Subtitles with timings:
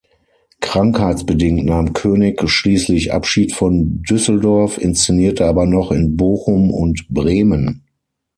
[0.61, 7.83] Krankheitsbedingt nahm König schließlich Abschied von Düsseldorf, inszenierte aber noch in Bochum und Bremen.